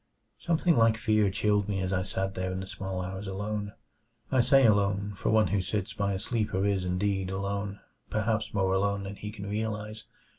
[0.39, 3.73] Something like fear chilled me as I sat there in the small hours alone
[4.31, 8.73] I say alone, for one who sits by a sleeper is indeed alone; perhaps more
[8.73, 10.05] alone than he can realize.